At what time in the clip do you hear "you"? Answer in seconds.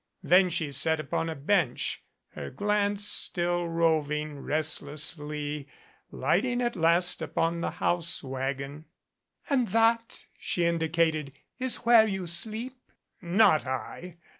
12.07-12.25